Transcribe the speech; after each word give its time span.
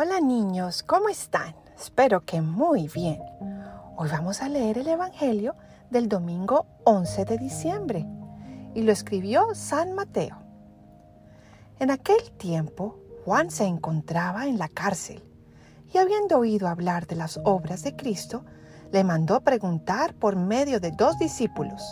Hola 0.00 0.20
niños, 0.20 0.84
¿cómo 0.84 1.08
están? 1.08 1.56
Espero 1.76 2.24
que 2.24 2.40
muy 2.40 2.86
bien. 2.86 3.20
Hoy 3.96 4.08
vamos 4.08 4.42
a 4.42 4.48
leer 4.48 4.78
el 4.78 4.86
Evangelio 4.86 5.56
del 5.90 6.08
domingo 6.08 6.66
11 6.84 7.24
de 7.24 7.36
diciembre 7.36 8.06
y 8.76 8.82
lo 8.82 8.92
escribió 8.92 9.56
San 9.56 9.94
Mateo. 9.94 10.36
En 11.80 11.90
aquel 11.90 12.30
tiempo, 12.36 13.00
Juan 13.24 13.50
se 13.50 13.64
encontraba 13.64 14.46
en 14.46 14.56
la 14.56 14.68
cárcel 14.68 15.20
y 15.92 15.98
habiendo 15.98 16.38
oído 16.38 16.68
hablar 16.68 17.08
de 17.08 17.16
las 17.16 17.40
obras 17.42 17.82
de 17.82 17.96
Cristo, 17.96 18.44
le 18.92 19.02
mandó 19.02 19.40
preguntar 19.40 20.14
por 20.14 20.36
medio 20.36 20.78
de 20.78 20.92
dos 20.92 21.18
discípulos, 21.18 21.82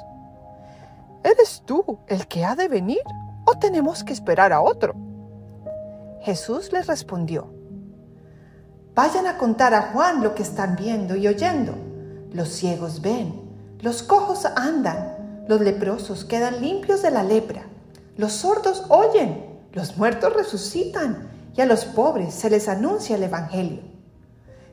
¿Eres 1.25 1.65
tú 1.67 1.99
el 2.07 2.29
que 2.29 2.45
ha 2.45 2.55
de 2.55 2.69
venir 2.69 3.03
o 3.47 3.59
tenemos 3.59 4.05
que 4.05 4.13
esperar 4.13 4.53
a 4.53 4.61
otro? 4.61 4.95
Jesús 6.21 6.73
les 6.73 6.87
respondió, 6.87 7.56
Vayan 8.97 9.27
a 9.27 9.37
contar 9.37 9.75
a 9.75 9.93
Juan 9.93 10.23
lo 10.23 10.35
que 10.35 10.43
están 10.43 10.75
viendo 10.75 11.17
y 11.17 11.29
oyendo. 11.29 11.75
Los 12.33 12.49
ciegos 12.49 13.03
ven, 13.03 13.43
los 13.83 14.03
cojos 14.03 14.47
andan, 14.47 15.45
los 15.47 15.61
leprosos 15.61 16.25
quedan 16.25 16.63
limpios 16.63 17.03
de 17.03 17.11
la 17.11 17.23
lepra, 17.23 17.65
los 18.17 18.33
sordos 18.33 18.85
oyen, 18.89 19.61
los 19.73 19.99
muertos 19.99 20.33
resucitan 20.33 21.29
y 21.55 21.61
a 21.61 21.67
los 21.67 21.85
pobres 21.85 22.33
se 22.33 22.49
les 22.49 22.69
anuncia 22.71 23.17
el 23.17 23.25
Evangelio. 23.25 23.83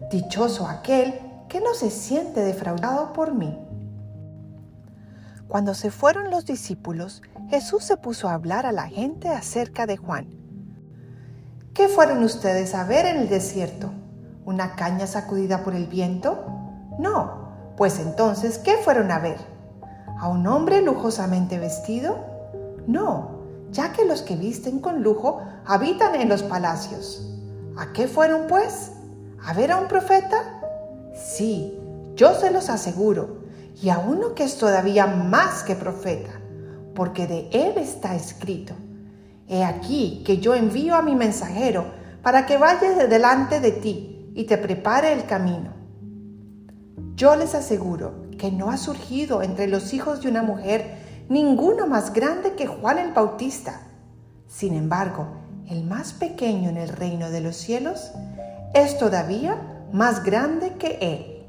Dichoso 0.09 0.69
aquel 0.69 1.19
que 1.49 1.59
no 1.59 1.73
se 1.73 1.89
siente 1.91 2.39
defraudado 2.39 3.11
por 3.11 3.33
mí. 3.33 3.59
Cuando 5.49 5.73
se 5.73 5.91
fueron 5.91 6.31
los 6.31 6.45
discípulos, 6.45 7.23
Jesús 7.49 7.83
se 7.83 7.97
puso 7.97 8.29
a 8.29 8.35
hablar 8.35 8.65
a 8.65 8.71
la 8.71 8.87
gente 8.87 9.27
acerca 9.27 9.85
de 9.85 9.97
Juan. 9.97 10.29
¿Qué 11.73 11.89
fueron 11.89 12.23
ustedes 12.23 12.73
a 12.73 12.85
ver 12.85 13.05
en 13.05 13.17
el 13.17 13.27
desierto? 13.27 13.91
¿Una 14.45 14.75
caña 14.75 15.07
sacudida 15.07 15.63
por 15.63 15.73
el 15.73 15.87
viento? 15.87 16.45
No, 16.99 17.73
pues 17.77 17.99
entonces, 17.99 18.57
¿qué 18.57 18.75
fueron 18.75 19.09
a 19.11 19.19
ver? 19.19 19.37
¿A 20.19 20.27
un 20.27 20.45
hombre 20.47 20.81
lujosamente 20.81 21.57
vestido? 21.57 22.17
No, 22.85 23.31
ya 23.71 23.93
que 23.93 24.03
los 24.03 24.21
que 24.21 24.35
visten 24.35 24.79
con 24.79 25.01
lujo 25.01 25.41
habitan 25.65 26.15
en 26.15 26.27
los 26.27 26.43
palacios. 26.43 27.25
¿A 27.77 27.93
qué 27.93 28.07
fueron, 28.07 28.47
pues? 28.47 28.91
¿A 29.45 29.53
ver 29.53 29.71
a 29.71 29.77
un 29.77 29.87
profeta? 29.87 30.37
Sí, 31.15 31.79
yo 32.15 32.33
se 32.35 32.51
los 32.51 32.69
aseguro, 32.69 33.43
y 33.81 33.89
a 33.89 33.99
uno 33.99 34.35
que 34.35 34.43
es 34.43 34.57
todavía 34.57 35.07
más 35.07 35.63
que 35.63 35.75
profeta, 35.75 36.31
porque 36.93 37.27
de 37.27 37.49
él 37.51 37.77
está 37.77 38.13
escrito. 38.13 38.73
He 39.47 39.63
aquí 39.63 40.21
que 40.25 40.37
yo 40.37 40.53
envío 40.53 40.95
a 40.95 41.01
mi 41.01 41.15
mensajero 41.15 41.85
para 42.21 42.45
que 42.45 42.57
vaya 42.57 43.07
delante 43.07 43.59
de 43.59 43.71
ti 43.71 44.12
y 44.35 44.45
te 44.45 44.57
prepare 44.57 45.13
el 45.13 45.25
camino. 45.25 45.71
Yo 47.15 47.35
les 47.35 47.55
aseguro 47.55 48.23
que 48.37 48.51
no 48.51 48.71
ha 48.71 48.77
surgido 48.77 49.43
entre 49.43 49.67
los 49.67 49.93
hijos 49.93 50.21
de 50.21 50.29
una 50.29 50.43
mujer 50.43 50.97
ninguno 51.29 51.87
más 51.87 52.13
grande 52.13 52.53
que 52.53 52.67
Juan 52.67 52.97
el 52.97 53.13
Bautista. 53.13 53.81
Sin 54.47 54.73
embargo, 54.73 55.27
el 55.69 55.83
más 55.83 56.13
pequeño 56.13 56.69
en 56.69 56.77
el 56.77 56.89
reino 56.89 57.29
de 57.29 57.41
los 57.41 57.55
cielos 57.55 58.11
es 58.73 58.97
todavía 58.97 59.87
más 59.91 60.23
grande 60.23 60.73
que 60.77 60.97
él. 61.01 61.45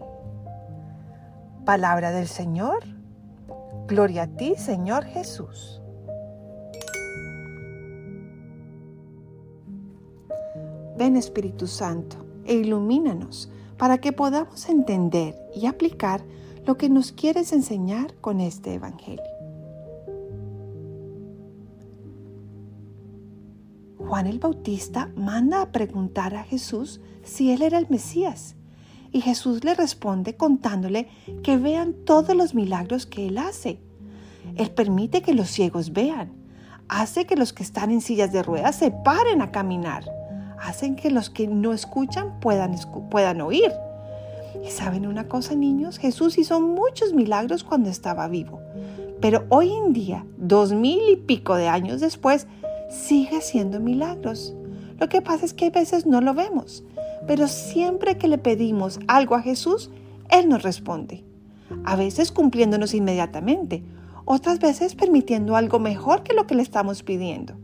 Palabra 1.64 2.10
del 2.12 2.28
Señor. 2.28 2.84
Gloria 3.86 4.24
a 4.24 4.26
ti, 4.26 4.54
Señor 4.56 5.04
Jesús. 5.04 5.80
Ven 10.96 11.16
Espíritu 11.16 11.66
Santo 11.66 12.23
e 12.46 12.54
ilumínanos 12.54 13.50
para 13.76 13.98
que 13.98 14.12
podamos 14.12 14.68
entender 14.68 15.34
y 15.54 15.66
aplicar 15.66 16.24
lo 16.66 16.76
que 16.76 16.88
nos 16.88 17.12
quieres 17.12 17.52
enseñar 17.52 18.14
con 18.20 18.40
este 18.40 18.74
Evangelio. 18.74 19.24
Juan 23.98 24.26
el 24.26 24.38
Bautista 24.38 25.10
manda 25.16 25.62
a 25.62 25.72
preguntar 25.72 26.34
a 26.34 26.44
Jesús 26.44 27.00
si 27.22 27.52
él 27.52 27.62
era 27.62 27.78
el 27.78 27.88
Mesías. 27.88 28.54
Y 29.12 29.20
Jesús 29.20 29.64
le 29.64 29.74
responde 29.74 30.36
contándole 30.36 31.08
que 31.42 31.56
vean 31.56 31.94
todos 32.04 32.34
los 32.36 32.54
milagros 32.54 33.06
que 33.06 33.28
él 33.28 33.38
hace. 33.38 33.80
Él 34.56 34.70
permite 34.72 35.22
que 35.22 35.34
los 35.34 35.48
ciegos 35.50 35.92
vean, 35.92 36.32
hace 36.88 37.24
que 37.24 37.36
los 37.36 37.52
que 37.52 37.62
están 37.62 37.90
en 37.90 38.00
sillas 38.00 38.32
de 38.32 38.42
ruedas 38.42 38.76
se 38.76 38.90
paren 38.90 39.40
a 39.40 39.50
caminar 39.50 40.04
hacen 40.64 40.96
que 40.96 41.10
los 41.10 41.28
que 41.30 41.46
no 41.46 41.72
escuchan 41.72 42.40
puedan, 42.40 42.74
puedan 43.10 43.40
oír. 43.40 43.70
Y 44.64 44.70
saben 44.70 45.06
una 45.06 45.28
cosa, 45.28 45.54
niños, 45.54 45.98
Jesús 45.98 46.38
hizo 46.38 46.60
muchos 46.60 47.12
milagros 47.12 47.64
cuando 47.64 47.90
estaba 47.90 48.28
vivo. 48.28 48.60
Pero 49.20 49.44
hoy 49.50 49.72
en 49.72 49.92
día, 49.92 50.24
dos 50.38 50.72
mil 50.72 51.00
y 51.10 51.16
pico 51.16 51.56
de 51.56 51.68
años 51.68 52.00
después, 52.00 52.46
sigue 52.88 53.36
haciendo 53.36 53.78
milagros. 53.78 54.54
Lo 54.98 55.08
que 55.08 55.20
pasa 55.20 55.44
es 55.44 55.52
que 55.52 55.66
a 55.66 55.70
veces 55.70 56.06
no 56.06 56.20
lo 56.20 56.34
vemos, 56.34 56.82
pero 57.26 57.46
siempre 57.48 58.16
que 58.16 58.28
le 58.28 58.38
pedimos 58.38 59.00
algo 59.06 59.34
a 59.34 59.42
Jesús, 59.42 59.90
Él 60.30 60.48
nos 60.48 60.62
responde. 60.62 61.24
A 61.84 61.96
veces 61.96 62.32
cumpliéndonos 62.32 62.94
inmediatamente, 62.94 63.82
otras 64.24 64.60
veces 64.60 64.94
permitiendo 64.94 65.56
algo 65.56 65.78
mejor 65.78 66.22
que 66.22 66.32
lo 66.32 66.46
que 66.46 66.54
le 66.54 66.62
estamos 66.62 67.02
pidiendo. 67.02 67.54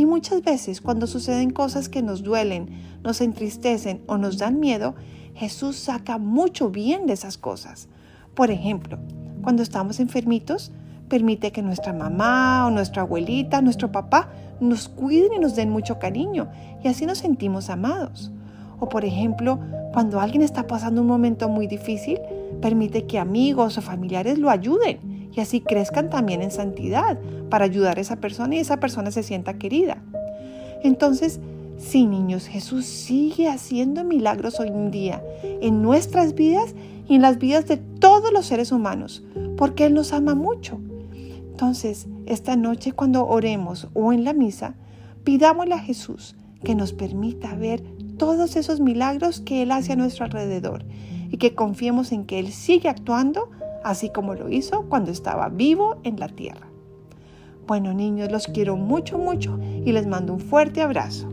Y 0.00 0.06
muchas 0.06 0.40
veces 0.40 0.80
cuando 0.80 1.06
suceden 1.06 1.50
cosas 1.50 1.90
que 1.90 2.00
nos 2.00 2.22
duelen, 2.22 2.70
nos 3.04 3.20
entristecen 3.20 4.00
o 4.06 4.16
nos 4.16 4.38
dan 4.38 4.58
miedo, 4.58 4.94
Jesús 5.34 5.76
saca 5.76 6.16
mucho 6.16 6.70
bien 6.70 7.04
de 7.04 7.12
esas 7.12 7.36
cosas. 7.36 7.86
Por 8.32 8.50
ejemplo, 8.50 8.98
cuando 9.42 9.62
estamos 9.62 10.00
enfermitos, 10.00 10.72
permite 11.10 11.52
que 11.52 11.60
nuestra 11.60 11.92
mamá 11.92 12.66
o 12.66 12.70
nuestra 12.70 13.02
abuelita, 13.02 13.60
nuestro 13.60 13.92
papá 13.92 14.30
nos 14.58 14.88
cuiden 14.88 15.34
y 15.34 15.38
nos 15.38 15.54
den 15.54 15.68
mucho 15.68 15.98
cariño 15.98 16.48
y 16.82 16.88
así 16.88 17.04
nos 17.04 17.18
sentimos 17.18 17.68
amados. 17.68 18.32
O 18.78 18.88
por 18.88 19.04
ejemplo, 19.04 19.58
cuando 19.92 20.18
alguien 20.18 20.40
está 20.40 20.66
pasando 20.66 21.02
un 21.02 21.08
momento 21.08 21.50
muy 21.50 21.66
difícil, 21.66 22.18
permite 22.62 23.04
que 23.04 23.18
amigos 23.18 23.76
o 23.76 23.82
familiares 23.82 24.38
lo 24.38 24.48
ayuden 24.48 25.09
y 25.32 25.40
así 25.40 25.60
crezcan 25.60 26.10
también 26.10 26.42
en 26.42 26.50
santidad 26.50 27.18
para 27.48 27.64
ayudar 27.64 27.98
a 27.98 28.00
esa 28.00 28.16
persona 28.16 28.56
y 28.56 28.58
esa 28.58 28.78
persona 28.78 29.10
se 29.10 29.22
sienta 29.22 29.58
querida. 29.58 30.02
Entonces, 30.82 31.40
sí, 31.76 32.06
niños, 32.06 32.46
Jesús 32.46 32.86
sigue 32.86 33.48
haciendo 33.48 34.04
milagros 34.04 34.60
hoy 34.60 34.68
en 34.68 34.90
día 34.90 35.22
en 35.60 35.82
nuestras 35.82 36.34
vidas 36.34 36.74
y 37.08 37.16
en 37.16 37.22
las 37.22 37.38
vidas 37.38 37.66
de 37.66 37.76
todos 37.76 38.32
los 38.32 38.46
seres 38.46 38.72
humanos, 38.72 39.24
porque 39.56 39.86
Él 39.86 39.94
nos 39.94 40.12
ama 40.12 40.34
mucho. 40.34 40.80
Entonces, 41.50 42.06
esta 42.26 42.56
noche 42.56 42.92
cuando 42.92 43.26
oremos 43.26 43.88
o 43.94 44.12
en 44.12 44.24
la 44.24 44.32
misa, 44.32 44.74
pidámosle 45.24 45.74
a 45.74 45.78
Jesús 45.78 46.36
que 46.64 46.74
nos 46.74 46.92
permita 46.92 47.54
ver 47.54 47.82
todos 48.16 48.56
esos 48.56 48.80
milagros 48.80 49.40
que 49.40 49.62
Él 49.62 49.70
hace 49.72 49.92
a 49.92 49.96
nuestro 49.96 50.24
alrededor 50.24 50.84
y 51.30 51.36
que 51.36 51.54
confiemos 51.54 52.12
en 52.12 52.24
que 52.24 52.38
Él 52.38 52.52
sigue 52.52 52.88
actuando 52.88 53.50
así 53.84 54.10
como 54.10 54.34
lo 54.34 54.48
hizo 54.48 54.86
cuando 54.88 55.10
estaba 55.10 55.48
vivo 55.48 55.98
en 56.04 56.18
la 56.18 56.28
tierra. 56.28 56.68
Bueno 57.66 57.92
niños, 57.94 58.32
los 58.32 58.46
quiero 58.46 58.76
mucho, 58.76 59.18
mucho 59.18 59.58
y 59.62 59.92
les 59.92 60.06
mando 60.06 60.32
un 60.32 60.40
fuerte 60.40 60.82
abrazo. 60.82 61.28